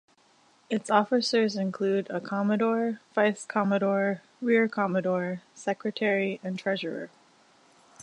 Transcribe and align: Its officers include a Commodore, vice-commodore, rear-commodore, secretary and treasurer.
Its 0.67 0.89
officers 0.89 1.55
include 1.55 2.09
a 2.09 2.19
Commodore, 2.19 2.99
vice-commodore, 3.13 4.23
rear-commodore, 4.41 5.43
secretary 5.53 6.39
and 6.43 6.57
treasurer. 6.57 7.11